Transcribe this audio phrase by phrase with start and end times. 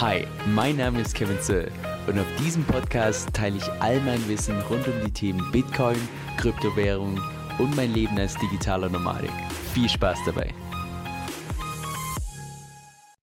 [0.00, 1.70] Hi, mein Name ist Kevin Zöll
[2.06, 5.98] und auf diesem Podcast teile ich all mein Wissen rund um die Themen Bitcoin,
[6.38, 7.20] Kryptowährung
[7.58, 9.30] und mein Leben als digitaler Nomadik.
[9.74, 10.54] Viel Spaß dabei!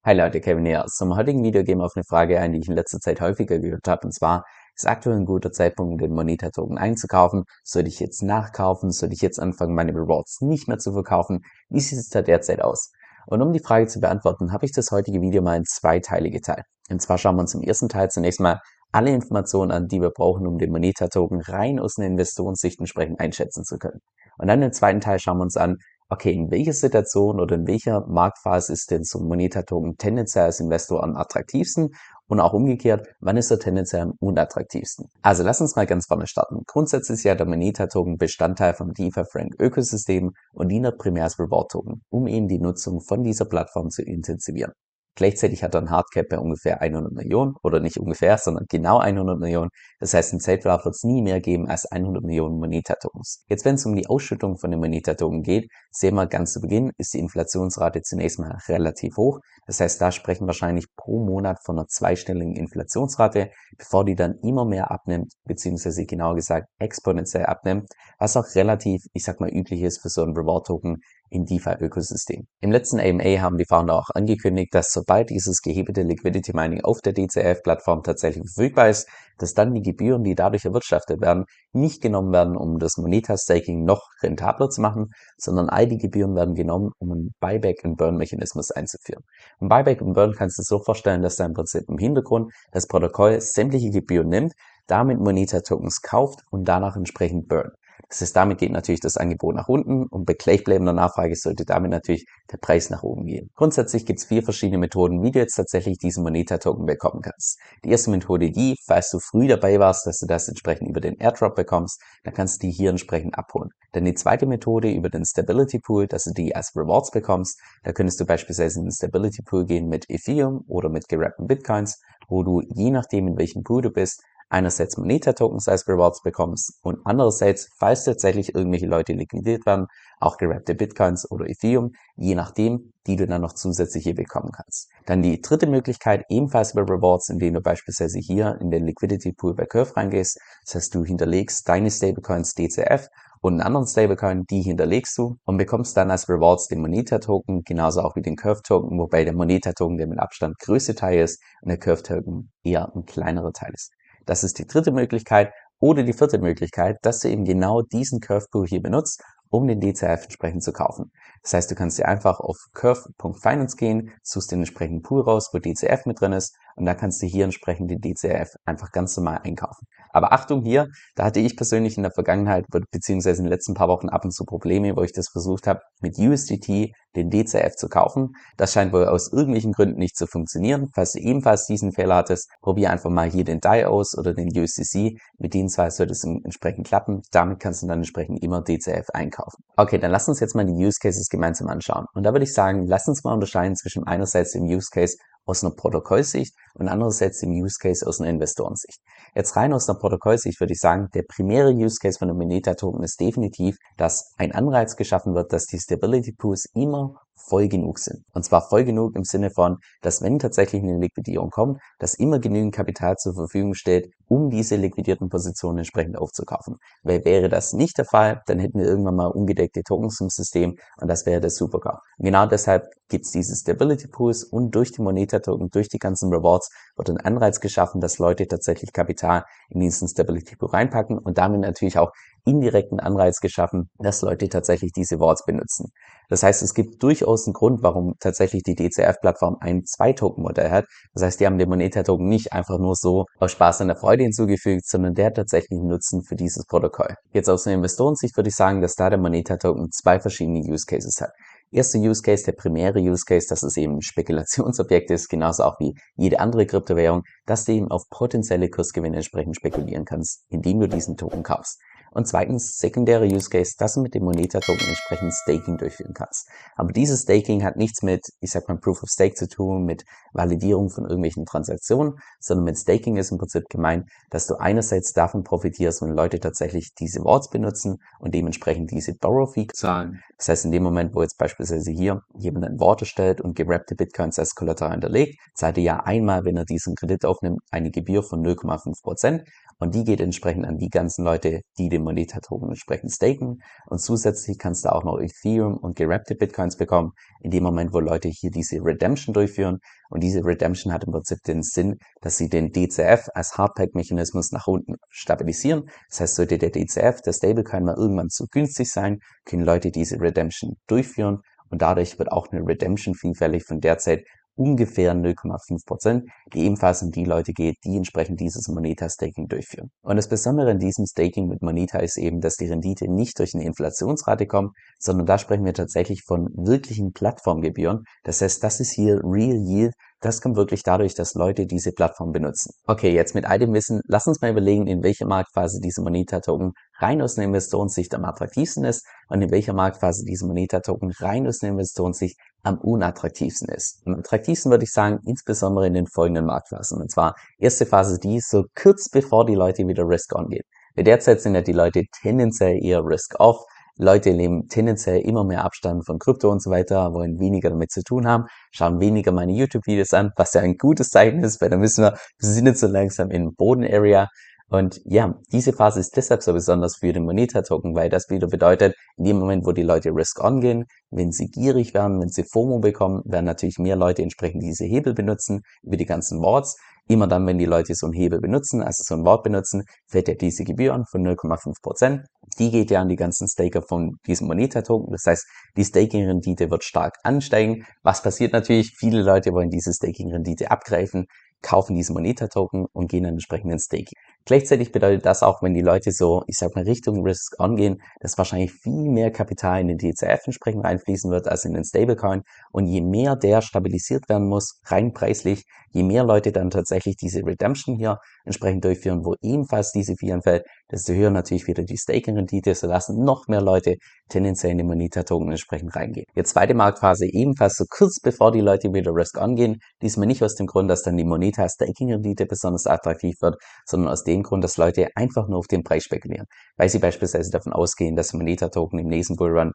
[0.05, 0.85] Hi Leute, Kevin hier.
[0.85, 3.57] Zum heutigen Video gehen wir auf eine Frage ein, die ich in letzter Zeit häufiger
[3.57, 7.45] gehört habe, und zwar, ist aktuell ein guter Zeitpunkt, den Moneta-Token einzukaufen?
[7.63, 8.91] Sollte ich jetzt nachkaufen?
[8.91, 11.39] Sollte ich jetzt anfangen, meine Rewards nicht mehr zu verkaufen?
[11.69, 12.91] Wie sieht es da derzeit aus?
[13.27, 16.31] Und um die Frage zu beantworten, habe ich das heutige Video mal in zwei Teile
[16.31, 16.63] geteilt.
[16.89, 18.61] Und zwar schauen wir uns im ersten Teil zunächst mal
[18.93, 23.65] alle Informationen an, die wir brauchen, um den Moneta-Token rein aus einer Investorensicht entsprechend einschätzen
[23.65, 23.99] zu können.
[24.37, 25.75] Und dann im zweiten Teil schauen wir uns an,
[26.09, 30.61] okay, in welcher Situation oder in welcher Marktphase ist denn so ein Moneta-Token tendenziell als
[30.61, 31.89] Investor am attraktivsten
[32.27, 35.07] und auch umgekehrt, wann ist er tendenziell am unattraktivsten?
[35.21, 36.63] Also lass uns mal ganz vorne starten.
[36.67, 42.47] Grundsätzlich ist ja der Moneta-Token Bestandteil vom DeFi-Frank-Ökosystem und dient primär als Reward-Token, um eben
[42.47, 44.73] die Nutzung von dieser Plattform zu intensivieren.
[45.17, 49.39] Gleichzeitig hat er ein Hardcap bei ungefähr 100 Millionen oder nicht ungefähr, sondern genau 100
[49.39, 49.71] Millionen.
[49.99, 53.43] Das heißt, im Zeitverlauf wird es nie mehr geben als 100 Millionen Moneta-Tokens.
[53.49, 56.91] Jetzt, wenn es um die Ausschüttung von den Moneta-Token geht, sehen wir ganz zu Beginn,
[56.99, 59.39] ist die Inflationsrate zunächst mal relativ hoch.
[59.65, 64.65] Das heißt, da sprechen wahrscheinlich pro Monat von einer zweistelligen Inflationsrate, bevor die dann immer
[64.65, 69.99] mehr abnimmt, beziehungsweise genauer gesagt exponentiell abnimmt, was auch relativ, ich sag mal, üblich ist
[69.99, 70.97] für so einen Reward-Token,
[71.29, 72.47] im DeFi-Ökosystem.
[72.61, 77.01] Im letzten AMA haben die Founder auch angekündigt, dass sobald dieses gehebelte Liquidity Mining auf
[77.01, 82.31] der DCF-Plattform tatsächlich verfügbar ist, dass dann die Gebühren, die dadurch erwirtschaftet werden, nicht genommen
[82.31, 87.11] werden, um das Moneta-Staking noch rentabler zu machen, sondern all die Gebühren werden genommen, um
[87.11, 89.23] einen Buyback-and-Burn-Mechanismus einzuführen.
[89.59, 93.89] Ein Buyback-and-Burn kannst du so vorstellen, dass da im Prinzip im Hintergrund das Protokoll sämtliche
[93.89, 94.53] Gebühren nimmt,
[94.87, 97.71] damit Moneta-Tokens kauft und danach entsprechend burn.
[98.09, 101.91] Das heißt, damit geht natürlich das Angebot nach unten und bei gleichbleibender Nachfrage sollte damit
[101.91, 103.49] natürlich der Preis nach oben gehen.
[103.55, 107.59] Grundsätzlich gibt es vier verschiedene Methoden, wie du jetzt tatsächlich diesen Moneta-Token bekommen kannst.
[107.83, 111.15] Die erste Methode die, falls du früh dabei warst, dass du das entsprechend über den
[111.19, 113.69] Airdrop bekommst, dann kannst du die hier entsprechend abholen.
[113.93, 117.59] Dann die zweite Methode über den Stability Pool, dass du die als Rewards bekommst.
[117.83, 121.99] Da könntest du beispielsweise in den Stability Pool gehen mit Ethereum oder mit gerappten Bitcoins,
[122.27, 126.99] wo du je nachdem in welchem Pool du bist, einerseits Moneta-Tokens als Rewards bekommst und
[127.03, 129.87] andererseits, falls tatsächlich irgendwelche Leute liquidiert werden,
[130.19, 134.89] auch gerappte Bitcoins oder Ethereum, je nachdem, die du dann noch zusätzlich hier bekommen kannst.
[135.05, 139.55] Dann die dritte Möglichkeit, ebenfalls über Rewards, indem du beispielsweise hier in den Liquidity Pool
[139.55, 140.39] bei Curve reingehst.
[140.65, 143.07] Das heißt, du hinterlegst deine Stablecoins DCF
[143.41, 148.01] und einen anderen Stablecoin, die hinterlegst du und bekommst dann als Rewards den Moneta-Token, genauso
[148.01, 151.77] auch wie den Curve-Token, wobei der Moneta-Token der mit Abstand größte Teil ist und der
[151.77, 153.91] Curve-Token eher ein kleinerer Teil ist.
[154.27, 155.51] Das ist die dritte Möglichkeit.
[155.79, 159.79] Oder die vierte Möglichkeit, dass du eben genau diesen Curve Pool hier benutzt, um den
[159.79, 161.11] DCF entsprechend zu kaufen.
[161.43, 165.59] Das heißt, du kannst dir einfach auf curve.finance gehen, suchst den entsprechenden Pool raus, wo
[165.59, 169.41] DCF mit drin ist und dann kannst du hier entsprechend den DCF einfach ganz normal
[169.43, 169.87] einkaufen.
[170.17, 173.87] Aber Achtung hier, da hatte ich persönlich in der Vergangenheit beziehungsweise in den letzten paar
[173.87, 177.87] Wochen ab und zu Probleme, wo ich das versucht habe, mit USDT den DCF zu
[177.87, 178.29] kaufen.
[178.57, 180.89] Das scheint wohl aus irgendwelchen Gründen nicht zu funktionieren.
[180.95, 184.49] Falls du ebenfalls diesen Fehler hattest, probier einfach mal hier den DAI aus oder den
[184.57, 185.19] USDC.
[185.37, 187.21] Mit denen zwei sollte es entsprechend klappen.
[187.31, 189.63] Damit kannst du dann entsprechend immer DCF einkaufen.
[189.75, 192.07] Okay, dann lass uns jetzt mal die Use Cases gemeinsam anschauen.
[192.15, 195.63] Und da würde ich sagen, lass uns mal unterscheiden zwischen einerseits dem Use Case aus
[195.63, 198.99] einer Protokollsicht und andererseits dem Use Case aus einer Investorensicht.
[199.35, 202.73] Jetzt rein aus einer Protokollsicht würde ich sagen, der primäre Use Case von einem Moneta
[202.73, 207.15] Token ist definitiv, dass ein Anreiz geschaffen wird, dass die Stability Pools immer
[207.47, 208.23] voll genug sind.
[208.33, 212.39] Und zwar voll genug im Sinne von, dass wenn tatsächlich eine Liquidierung kommt, dass immer
[212.39, 216.77] genügend Kapital zur Verfügung steht, um diese liquidierten Positionen entsprechend aufzukaufen.
[217.03, 220.75] Weil wäre das nicht der Fall, dann hätten wir irgendwann mal ungedeckte Tokens im System
[220.99, 221.97] und das wäre der Supergau.
[222.17, 226.29] Genau deshalb gibt es diese Stability Pools und durch die Moneta Token, durch die ganzen
[226.33, 231.37] Rewards wird ein Anreiz geschaffen, dass Leute tatsächlich Kapital in diesen Stability Pool reinpacken und
[231.37, 232.11] damit natürlich auch
[232.45, 235.91] indirekten Anreiz geschaffen, dass Leute tatsächlich diese Rewards benutzen.
[236.29, 240.85] Das heißt, es gibt durchaus einen Grund, warum tatsächlich die DCF-Plattform ein Zwei-Token-Modell hat.
[241.13, 244.23] Das heißt, die haben den Moneta-Token nicht einfach nur so aus Spaß an der Freude
[244.23, 247.15] hinzugefügt, sondern der hat tatsächlich einen Nutzen für dieses Protokoll.
[247.31, 251.21] Jetzt aus einer Investorensicht würde ich sagen, dass da der Moneta-Token zwei verschiedene Use Cases
[251.21, 251.31] hat.
[251.71, 255.93] Erster Use Case, der primäre Use Case, dass es eben Spekulationsobjekt ist, genauso auch wie
[256.15, 261.17] jede andere Kryptowährung, dass du eben auf potenzielle Kursgewinne entsprechend spekulieren kannst, indem du diesen
[261.17, 261.79] Token kaufst.
[262.17, 266.49] Und zweitens, sekundäre Use Case, dass du mit dem Moneta-Token entsprechend Staking durchführen kannst.
[266.75, 270.03] Aber dieses Staking hat nichts mit, ich sag mal, Proof of Stake zu tun, mit
[270.33, 275.43] Validierung von irgendwelchen Transaktionen, sondern mit Staking ist im Prinzip gemeint, dass du einerseits davon
[275.43, 280.19] profitierst, wenn Leute tatsächlich diese Worts benutzen und dementsprechend diese Borrow Fee zahlen.
[280.39, 283.93] Das heißt, in dem Moment, wo jetzt beispielsweise hier jemand ein Wort erstellt und gerappte
[283.93, 288.23] Bitcoins als Kollateral hinterlegt, zahlt er ja einmal, wenn er diesen Kredit aufnimmt, eine Gebühr
[288.23, 289.43] von 0,5 Prozent
[289.79, 293.61] und die geht entsprechend an die ganzen Leute, die den Moneta-Token entsprechend staken.
[293.85, 297.99] Und zusätzlich kannst du auch noch Ethereum und gerappte Bitcoins bekommen, in dem Moment, wo
[297.99, 299.79] Leute hier diese Redemption durchführen.
[300.09, 304.67] Und diese Redemption hat im Prinzip den Sinn, dass sie den DCF als Hardpack-Mechanismus nach
[304.67, 305.89] unten stabilisieren.
[306.09, 310.19] Das heißt, sollte der DCF, der Stablecoin mal irgendwann zu günstig sein, können Leute diese
[310.19, 314.23] Redemption durchführen und dadurch wird auch eine Redemption Fee fällig von derzeit
[314.57, 319.89] ungefähr 0,5 Prozent, die ebenfalls an die Leute geht, die entsprechend dieses Moneta-Staking durchführen.
[320.01, 323.53] Und das Besondere an diesem Staking mit Moneta ist eben, dass die Rendite nicht durch
[323.53, 328.03] eine Inflationsrate kommt, sondern da sprechen wir tatsächlich von wirklichen Plattformgebühren.
[328.23, 332.31] Das heißt, das ist hier Real Yield, das kommt wirklich dadurch, dass Leute diese Plattform
[332.31, 332.71] benutzen.
[332.87, 336.71] Okay, jetzt mit all dem Wissen, lass uns mal überlegen, in welcher Marktphase diese Moneta-Token
[336.97, 341.61] rein aus einer Investorensicht am attraktivsten ist und in welcher Marktphase diese Moneta-Token rein aus
[341.61, 344.01] einer Investorensicht am unattraktivsten ist.
[344.05, 347.01] Am attraktivsten würde ich sagen, insbesondere in den folgenden Marktphasen.
[347.01, 350.63] Und zwar erste Phase die, so kurz bevor die Leute wieder Risk-On gehen.
[350.97, 353.63] Derzeit sind ja die Leute tendenziell eher Risk-Off.
[353.99, 358.03] Leute nehmen tendenziell immer mehr Abstand von Krypto und so weiter, wollen weniger damit zu
[358.03, 361.81] tun haben, schauen weniger meine YouTube-Videos an, was ja ein gutes Zeichen ist, weil dann
[361.81, 364.27] wissen wir, wir sind jetzt so langsam in Boden-Area.
[364.69, 368.95] Und ja, diese Phase ist deshalb so besonders für den Moneta-Token, weil das wieder bedeutet,
[369.15, 372.79] in dem Moment, wo die Leute Risk-On gehen, wenn sie gierig werden, wenn sie FOMO
[372.79, 376.75] bekommen, werden natürlich mehr Leute entsprechend diese Hebel benutzen über die ganzen Worts.
[377.07, 380.27] Immer dann, wenn die Leute so einen Hebel benutzen, also so ein Wort benutzen, fällt
[380.27, 382.25] ja diese Gebühr an von 0,5%.
[382.59, 385.13] Die geht ja an die ganzen Staker von diesem Moneta-Token.
[385.13, 385.45] Das heißt,
[385.77, 387.85] die Staking-Rendite wird stark ansteigen.
[388.03, 388.93] Was passiert natürlich?
[388.97, 391.27] Viele Leute wollen diese Staking-Rendite abgreifen
[391.61, 394.17] kaufen diese Moneta-Token und gehen dann entsprechend ins Staking.
[394.47, 398.37] Gleichzeitig bedeutet das auch, wenn die Leute so, ich sag mal, Richtung Risk angehen, dass
[398.37, 402.43] wahrscheinlich viel mehr Kapital in den DCF entsprechend reinfließen wird als in den Stablecoin.
[402.71, 407.45] Und je mehr der stabilisiert werden muss, rein preislich, je mehr Leute dann tatsächlich diese
[407.45, 412.73] Redemption hier entsprechend durchführen, wo ebenfalls diese Fee anfällt, desto höher natürlich wieder die Staking-Rendite,
[412.75, 413.95] sodass noch mehr Leute
[414.29, 416.25] tendenziell in den Moneta-Token entsprechend reingehen.
[416.35, 420.55] Jetzt zweite Marktphase ebenfalls so kurz bevor die Leute wieder Risk angehen, diesmal nicht aus
[420.55, 423.55] dem Grund, dass dann die Moneta Staking-Rendite besonders attraktiv wird,
[423.85, 426.45] sondern aus dem Grund, dass Leute einfach nur auf den Preis spekulieren,
[426.77, 429.71] weil sie beispielsweise davon ausgehen, dass Moneta-Token im nächsten Bullrun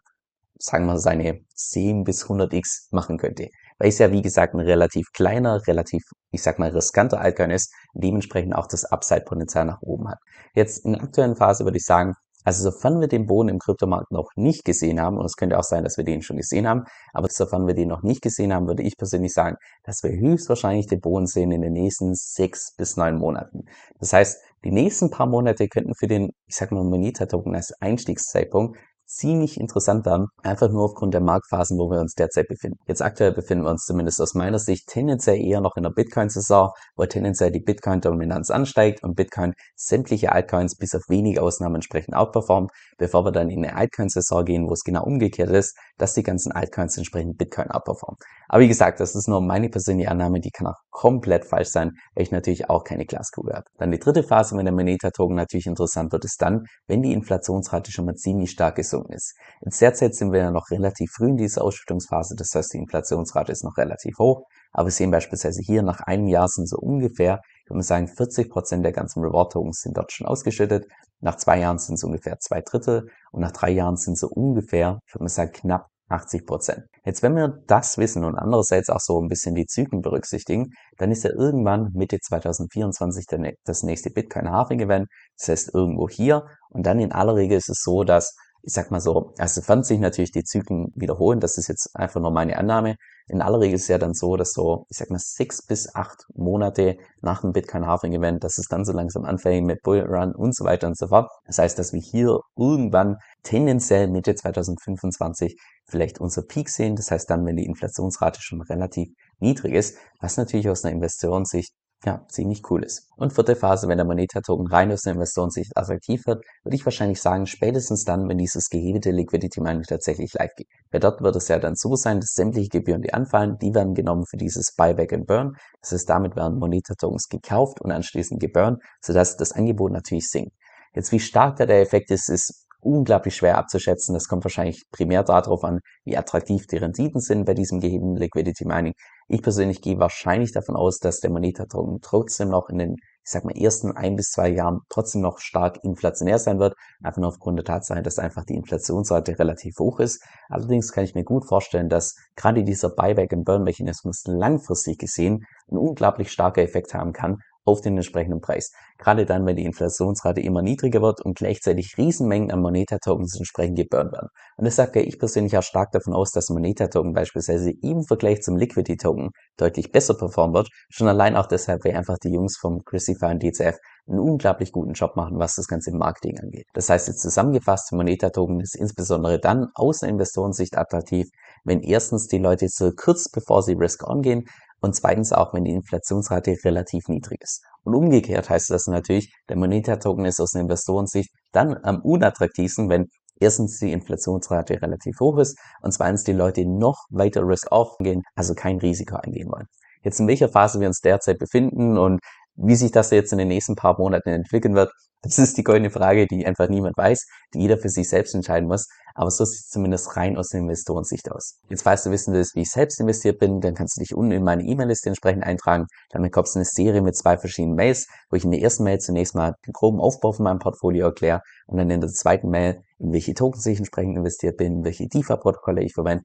[0.58, 3.48] sagen wir, seine 10 bis 100x machen könnte
[3.82, 7.74] weil es ja wie gesagt ein relativ kleiner, relativ, ich sag mal, riskanter Altcoin ist,
[7.94, 10.18] dementsprechend auch das Upside-Potenzial nach oben hat.
[10.54, 12.14] Jetzt in der aktuellen Phase würde ich sagen,
[12.44, 15.64] also sofern wir den Boden im Kryptomarkt noch nicht gesehen haben, und es könnte auch
[15.64, 18.68] sein, dass wir den schon gesehen haben, aber sofern wir den noch nicht gesehen haben,
[18.68, 22.96] würde ich persönlich sagen, dass wir höchstwahrscheinlich den Boden sehen in den nächsten sechs bis
[22.96, 23.64] neun Monaten.
[23.98, 28.78] Das heißt, die nächsten paar Monate könnten für den, ich sag mal, Moneta-Token als Einstiegszeitpunkt
[29.14, 32.78] ziemlich interessant dann, einfach nur aufgrund der Marktphasen, wo wir uns derzeit befinden.
[32.86, 36.70] Jetzt aktuell befinden wir uns zumindest aus meiner Sicht tendenziell eher noch in der Bitcoin-Saison,
[36.96, 42.70] wo tendenziell die Bitcoin-Dominanz ansteigt und Bitcoin sämtliche Altcoins bis auf wenige Ausnahmen entsprechend outperformt,
[42.98, 46.52] bevor wir dann in eine Altcoin-Saison gehen, wo es genau umgekehrt ist, dass die ganzen
[46.52, 48.16] Altcoins entsprechend Bitcoin outperformen.
[48.48, 51.92] Aber wie gesagt, das ist nur meine persönliche Annahme, die kann auch komplett falsch sein,
[52.14, 53.64] weil ich natürlich auch keine Glaskugel habe.
[53.78, 57.90] Dann die dritte Phase, wenn der Moneta-Token natürlich interessant wird, ist dann, wenn die Inflationsrate
[57.90, 59.34] schon mal ziemlich stark gesunken ist.
[59.62, 63.50] Jetzt derzeit sind wir ja noch relativ früh in dieser Ausschüttungsphase, das heißt, die Inflationsrate
[63.50, 67.40] ist noch relativ hoch, aber wir sehen beispielsweise hier, nach einem Jahr sind so ungefähr,
[67.64, 70.86] ich würde sagen, 40 Prozent der ganzen Reward-Tokens sind dort schon ausgeschüttet,
[71.20, 74.98] nach zwei Jahren sind es ungefähr zwei Drittel und nach drei Jahren sind so ungefähr,
[75.06, 76.82] ich würde mal sagen, knapp 80 Prozent.
[77.04, 81.10] Jetzt, wenn wir das wissen und andererseits auch so ein bisschen die Zyklen berücksichtigen, dann
[81.10, 83.26] ist ja irgendwann Mitte 2024
[83.64, 85.08] das nächste Bitcoin Halving Event.
[85.38, 86.44] Das heißt irgendwo hier.
[86.70, 89.84] Und dann in aller Regel ist es so, dass ich sag mal so, also fand
[89.84, 92.96] sich natürlich die Zyklen wiederholen, das ist jetzt einfach nur meine Annahme.
[93.26, 95.94] In aller Regel ist es ja dann so, dass so, ich sag mal, sechs bis
[95.94, 100.34] acht Monate nach dem Bitcoin Halving Event, dass es dann so langsam anfängt mit Bullrun
[100.34, 101.30] und so weiter und so fort.
[101.46, 106.96] Das heißt, dass wir hier irgendwann tendenziell Mitte 2025 vielleicht unser Peak sehen.
[106.96, 111.72] Das heißt dann, wenn die Inflationsrate schon relativ niedrig ist, was natürlich aus einer Investitionssicht
[112.04, 113.08] ja, ziemlich cool ist.
[113.16, 117.20] Und vierte Phase, wenn der Moneta-Token rein aus der Investorensicht attraktiv wird, würde ich wahrscheinlich
[117.20, 120.66] sagen, spätestens dann, wenn dieses gehebelte Liquidity Mining tatsächlich live geht.
[120.90, 123.94] Weil dort wird es ja dann so sein, dass sämtliche Gebühren, die anfallen, die werden
[123.94, 125.54] genommen für dieses Buyback and Burn.
[125.80, 130.52] Das heißt, damit werden Moneta-Tokens gekauft und anschließend geburnt, sodass das Angebot natürlich sinkt.
[130.94, 134.14] Jetzt wie stark da der Effekt ist, ist unglaublich schwer abzuschätzen.
[134.14, 138.64] Das kommt wahrscheinlich primär darauf an, wie attraktiv die Renditen sind bei diesem gehebenen Liquidity
[138.64, 138.94] Mining.
[139.28, 143.44] Ich persönlich gehe wahrscheinlich davon aus, dass der Moneta-Token trotzdem noch in den, ich sag
[143.44, 146.74] mal, ersten ein bis zwei Jahren trotzdem noch stark inflationär sein wird.
[147.02, 150.22] Einfach nur aufgrund der Tatsache, dass einfach die Inflationsrate relativ hoch ist.
[150.48, 155.78] Allerdings kann ich mir gut vorstellen, dass gerade dieser Buyback- and Burn-Mechanismus langfristig gesehen einen
[155.78, 158.72] unglaublich starker Effekt haben kann auf den entsprechenden Preis.
[158.98, 164.12] Gerade dann, wenn die Inflationsrate immer niedriger wird und gleichzeitig Riesenmengen an Moneta-Tokens entsprechend geburnt
[164.12, 164.28] werden.
[164.56, 168.56] Und deshalb gehe ich persönlich auch stark davon aus, dass Moneta-Token beispielsweise im Vergleich zum
[168.56, 170.68] Liquidity-Token deutlich besser performen wird.
[170.90, 173.76] Schon allein auch deshalb, weil einfach die Jungs vom Crucify und DCF
[174.08, 176.66] einen unglaublich guten Job machen, was das ganze Marketing angeht.
[176.74, 181.28] Das heißt jetzt zusammengefasst, Moneta-Token ist insbesondere dann aus Investorensicht attraktiv,
[181.64, 184.44] wenn erstens die Leute so kurz bevor sie Risk-On gehen
[184.82, 187.64] und zweitens auch, wenn die Inflationsrate relativ niedrig ist.
[187.84, 193.06] Und umgekehrt heißt das natürlich, der Moneta-Token ist aus Investorensicht dann am unattraktivsten, wenn
[193.40, 198.54] erstens die Inflationsrate relativ hoch ist und zweitens die Leute noch weiter Risk-Off gehen, also
[198.54, 199.66] kein Risiko eingehen wollen.
[200.04, 202.20] Jetzt in welcher Phase wir uns derzeit befinden und
[202.54, 204.92] wie sich das jetzt in den nächsten paar Monaten entwickeln wird,
[205.24, 208.68] das ist die goldene Frage, die einfach niemand weiß, die jeder für sich selbst entscheiden
[208.68, 208.88] muss.
[209.14, 211.60] Aber so sieht es zumindest rein aus der Investorensicht aus.
[211.68, 214.32] Jetzt, falls du wissen willst, wie ich selbst investiert bin, dann kannst du dich unten
[214.32, 215.86] in meine E-Mail-Liste entsprechend eintragen.
[216.10, 218.98] Dann bekommst du eine Serie mit zwei verschiedenen Mails, wo ich in der ersten Mail
[218.98, 222.82] zunächst mal den groben Aufbau von meinem Portfolio erkläre und dann in der zweiten Mail,
[222.98, 226.24] in welche Tokens ich entsprechend investiert bin, welche DeFi-Protokolle ich verwende